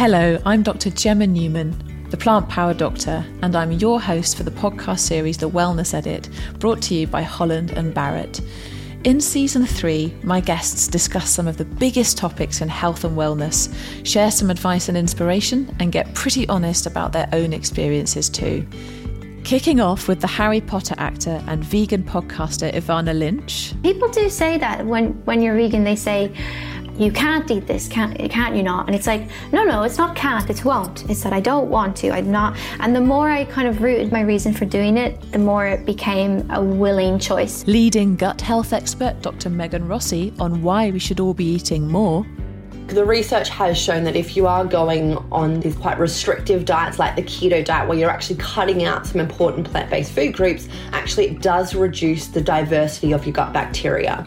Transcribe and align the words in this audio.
Hello, 0.00 0.40
I'm 0.46 0.62
Dr. 0.62 0.88
Gemma 0.88 1.26
Newman, 1.26 2.06
the 2.08 2.16
Plant 2.16 2.48
Power 2.48 2.72
Doctor, 2.72 3.22
and 3.42 3.54
I'm 3.54 3.70
your 3.70 4.00
host 4.00 4.34
for 4.34 4.44
the 4.44 4.50
podcast 4.50 5.00
series 5.00 5.36
The 5.36 5.50
Wellness 5.50 5.92
Edit, 5.92 6.30
brought 6.58 6.80
to 6.84 6.94
you 6.94 7.06
by 7.06 7.20
Holland 7.20 7.72
and 7.72 7.92
Barrett. 7.92 8.40
In 9.04 9.20
season 9.20 9.66
three, 9.66 10.16
my 10.22 10.40
guests 10.40 10.88
discuss 10.88 11.28
some 11.28 11.46
of 11.46 11.58
the 11.58 11.66
biggest 11.66 12.16
topics 12.16 12.62
in 12.62 12.68
health 12.70 13.04
and 13.04 13.14
wellness, 13.14 13.70
share 14.06 14.30
some 14.30 14.48
advice 14.48 14.88
and 14.88 14.96
inspiration, 14.96 15.76
and 15.80 15.92
get 15.92 16.14
pretty 16.14 16.48
honest 16.48 16.86
about 16.86 17.12
their 17.12 17.28
own 17.34 17.52
experiences 17.52 18.30
too. 18.30 18.66
Kicking 19.44 19.80
off 19.80 20.08
with 20.08 20.22
the 20.22 20.26
Harry 20.26 20.62
Potter 20.62 20.94
actor 20.96 21.42
and 21.46 21.62
vegan 21.62 22.04
podcaster 22.04 22.74
Evanna 22.74 23.12
Lynch. 23.12 23.74
People 23.82 24.08
do 24.08 24.30
say 24.30 24.56
that 24.56 24.86
when, 24.86 25.08
when 25.26 25.42
you're 25.42 25.56
vegan, 25.56 25.84
they 25.84 25.96
say, 25.96 26.34
you 27.00 27.10
can't 27.10 27.50
eat 27.50 27.66
this, 27.66 27.88
can't, 27.88 28.16
can't 28.30 28.54
you 28.54 28.62
not? 28.62 28.86
And 28.86 28.94
it's 28.94 29.06
like, 29.06 29.22
no, 29.52 29.64
no, 29.64 29.84
it's 29.84 29.96
not 29.96 30.14
can't, 30.14 30.48
it's 30.50 30.64
won't. 30.64 31.08
It's 31.08 31.22
that 31.22 31.32
I 31.32 31.40
don't 31.40 31.70
want 31.70 31.96
to, 31.98 32.10
I'm 32.10 32.30
not. 32.30 32.58
And 32.78 32.94
the 32.94 33.00
more 33.00 33.30
I 33.30 33.44
kind 33.46 33.66
of 33.66 33.80
rooted 33.80 34.12
my 34.12 34.20
reason 34.20 34.52
for 34.52 34.66
doing 34.66 34.98
it, 34.98 35.20
the 35.32 35.38
more 35.38 35.66
it 35.66 35.86
became 35.86 36.48
a 36.50 36.62
willing 36.62 37.18
choice. 37.18 37.66
Leading 37.66 38.16
gut 38.16 38.40
health 38.40 38.74
expert 38.74 39.22
Dr. 39.22 39.48
Megan 39.48 39.88
Rossi 39.88 40.32
on 40.38 40.62
why 40.62 40.90
we 40.90 40.98
should 40.98 41.20
all 41.20 41.34
be 41.34 41.46
eating 41.46 41.88
more. 41.88 42.26
The 42.90 43.04
research 43.04 43.48
has 43.50 43.78
shown 43.78 44.02
that 44.02 44.16
if 44.16 44.36
you 44.36 44.48
are 44.48 44.64
going 44.64 45.16
on 45.30 45.60
these 45.60 45.76
quite 45.76 45.96
restrictive 46.00 46.64
diets 46.64 46.98
like 46.98 47.14
the 47.14 47.22
keto 47.22 47.64
diet, 47.64 47.88
where 47.88 47.96
you're 47.96 48.10
actually 48.10 48.36
cutting 48.36 48.82
out 48.82 49.06
some 49.06 49.20
important 49.20 49.70
plant 49.70 49.88
based 49.90 50.10
food 50.10 50.34
groups, 50.34 50.68
actually 50.90 51.26
it 51.26 51.40
does 51.40 51.72
reduce 51.72 52.26
the 52.26 52.40
diversity 52.40 53.12
of 53.12 53.24
your 53.24 53.32
gut 53.32 53.52
bacteria. 53.52 54.26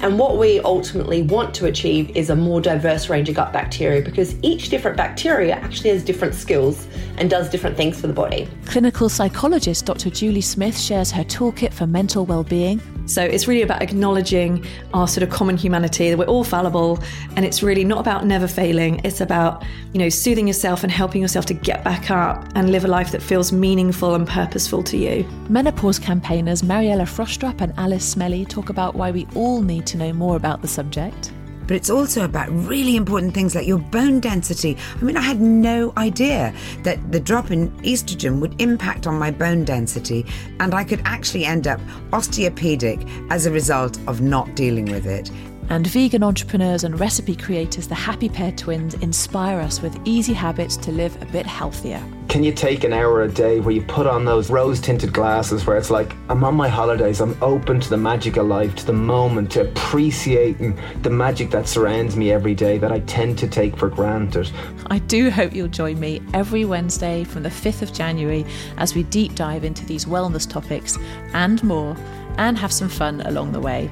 And 0.00 0.16
what 0.16 0.38
we 0.38 0.60
ultimately 0.60 1.22
want 1.22 1.54
to 1.56 1.66
achieve 1.66 2.16
is 2.16 2.30
a 2.30 2.36
more 2.36 2.60
diverse 2.60 3.08
range 3.08 3.28
of 3.28 3.34
gut 3.34 3.52
bacteria 3.52 4.00
because 4.00 4.36
each 4.42 4.68
different 4.68 4.96
bacteria 4.96 5.56
actually 5.56 5.90
has 5.90 6.04
different 6.04 6.36
skills 6.36 6.86
and 7.16 7.28
does 7.28 7.50
different 7.50 7.76
things 7.76 8.00
for 8.00 8.06
the 8.06 8.12
body. 8.12 8.48
Clinical 8.66 9.08
psychologist 9.08 9.86
Dr. 9.86 10.10
Julie 10.10 10.40
Smith 10.40 10.78
shares 10.78 11.10
her 11.10 11.24
toolkit 11.24 11.72
for 11.72 11.88
mental 11.88 12.24
well-being. 12.24 12.80
So 13.06 13.22
it's 13.22 13.46
really 13.46 13.62
about 13.62 13.82
acknowledging 13.82 14.64
our 14.92 15.06
sort 15.06 15.22
of 15.22 15.30
common 15.30 15.56
humanity 15.56 16.10
that 16.10 16.18
we're 16.18 16.24
all 16.24 16.44
fallible 16.44 17.02
and 17.36 17.44
it's 17.44 17.62
really 17.62 17.84
not 17.84 18.00
about 18.00 18.26
never 18.26 18.48
failing. 18.48 19.00
It's 19.04 19.20
about, 19.20 19.64
you 19.92 19.98
know, 19.98 20.08
soothing 20.08 20.46
yourself 20.46 20.82
and 20.82 20.90
helping 20.90 21.20
yourself 21.20 21.46
to 21.46 21.54
get 21.54 21.84
back 21.84 22.10
up 22.10 22.46
and 22.54 22.70
live 22.70 22.84
a 22.84 22.88
life 22.88 23.12
that 23.12 23.22
feels 23.22 23.52
meaningful 23.52 24.14
and 24.14 24.26
purposeful 24.26 24.82
to 24.84 24.96
you. 24.96 25.24
Menopause 25.48 25.98
campaigners 25.98 26.62
Mariella 26.62 27.04
Frostrup 27.04 27.60
and 27.60 27.72
Alice 27.76 28.14
Smellie 28.14 28.48
talk 28.48 28.70
about 28.70 28.94
why 28.94 29.10
we 29.10 29.26
all 29.34 29.60
need 29.60 29.86
to 29.86 29.96
know 29.96 30.12
more 30.12 30.36
about 30.36 30.62
the 30.62 30.68
subject 30.68 31.32
but 31.66 31.76
it's 31.76 31.90
also 31.90 32.24
about 32.24 32.48
really 32.50 32.96
important 32.96 33.34
things 33.34 33.54
like 33.54 33.66
your 33.66 33.78
bone 33.78 34.20
density. 34.20 34.76
I 34.96 35.02
mean, 35.02 35.16
I 35.16 35.22
had 35.22 35.40
no 35.40 35.92
idea 35.96 36.54
that 36.82 37.12
the 37.12 37.20
drop 37.20 37.50
in 37.50 37.70
estrogen 37.82 38.40
would 38.40 38.60
impact 38.60 39.06
on 39.06 39.18
my 39.18 39.30
bone 39.30 39.64
density, 39.64 40.26
and 40.60 40.74
I 40.74 40.84
could 40.84 41.02
actually 41.04 41.44
end 41.44 41.66
up 41.66 41.80
osteopenic 42.12 43.08
as 43.30 43.46
a 43.46 43.50
result 43.50 43.98
of 44.06 44.20
not 44.20 44.54
dealing 44.54 44.86
with 44.86 45.06
it. 45.06 45.30
And 45.70 45.86
vegan 45.86 46.22
entrepreneurs 46.22 46.84
and 46.84 46.98
recipe 47.00 47.34
creators, 47.34 47.88
the 47.88 47.94
Happy 47.94 48.28
Pear 48.28 48.52
Twins, 48.52 48.94
inspire 48.94 49.58
us 49.60 49.80
with 49.80 49.98
easy 50.04 50.32
habits 50.32 50.76
to 50.78 50.92
live 50.92 51.20
a 51.22 51.26
bit 51.26 51.46
healthier. 51.46 52.02
Can 52.28 52.42
you 52.42 52.52
take 52.52 52.84
an 52.84 52.92
hour 52.92 53.22
a 53.22 53.28
day 53.28 53.60
where 53.60 53.74
you 53.74 53.82
put 53.82 54.06
on 54.06 54.24
those 54.24 54.50
rose 54.50 54.80
tinted 54.80 55.12
glasses 55.12 55.66
where 55.66 55.76
it's 55.76 55.90
like, 55.90 56.14
I'm 56.28 56.42
on 56.44 56.54
my 56.54 56.68
holidays, 56.68 57.20
I'm 57.20 57.40
open 57.42 57.80
to 57.80 57.90
the 57.90 57.96
magic 57.96 58.36
of 58.36 58.46
life, 58.46 58.74
to 58.76 58.86
the 58.86 58.92
moment, 58.92 59.52
to 59.52 59.62
appreciating 59.62 60.78
the 61.02 61.10
magic 61.10 61.50
that 61.50 61.68
surrounds 61.68 62.16
me 62.16 62.32
every 62.32 62.54
day 62.54 62.78
that 62.78 62.92
I 62.92 63.00
tend 63.00 63.38
to 63.38 63.48
take 63.48 63.76
for 63.76 63.88
granted? 63.88 64.50
I 64.88 64.98
do 64.98 65.30
hope 65.30 65.54
you'll 65.54 65.68
join 65.68 65.98
me 66.00 66.22
every 66.34 66.64
Wednesday 66.64 67.24
from 67.24 67.42
the 67.42 67.50
5th 67.50 67.82
of 67.82 67.92
January 67.92 68.44
as 68.78 68.94
we 68.94 69.04
deep 69.04 69.34
dive 69.34 69.64
into 69.64 69.86
these 69.86 70.04
wellness 70.04 70.48
topics 70.48 70.98
and 71.34 71.62
more, 71.62 71.96
and 72.36 72.58
have 72.58 72.72
some 72.72 72.88
fun 72.88 73.20
along 73.22 73.52
the 73.52 73.60
way. 73.60 73.88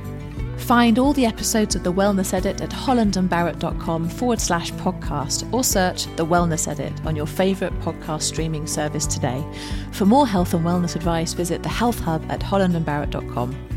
Find 0.63 0.97
all 0.99 1.13
the 1.13 1.27
episodes 1.27 1.75
of 1.75 1.83
The 1.83 1.93
Wellness 1.93 2.33
Edit 2.33 2.61
at 2.61 2.71
hollandandbarrett.com 2.71 4.09
forward 4.09 4.41
slash 4.41 4.71
podcast 4.75 5.53
or 5.53 5.65
search 5.65 6.07
The 6.17 6.25
Wellness 6.25 6.69
Edit 6.69 6.93
on 7.05 7.17
your 7.17 7.27
favourite 7.27 7.79
podcast 7.81 8.23
streaming 8.23 8.69
service 8.69 9.07
today. 9.07 9.45
For 9.91 10.07
more 10.07 10.27
health 10.27 10.55
and 10.55 10.65
wellness 10.65 10.95
advice, 10.95 11.33
visit 11.33 11.65
the 11.65 11.69
Health 11.69 11.99
Hub 11.99 12.25
at 12.31 12.41
hollandandbarrett.com. 12.41 13.72